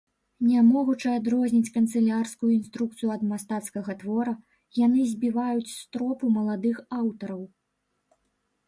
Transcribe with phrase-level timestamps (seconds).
[0.51, 4.33] Не могучы адрозніць канцылярскую інструкцыю ад мастацкага твора,
[4.85, 7.41] яны збіваюць з тропу маладых аўтараў.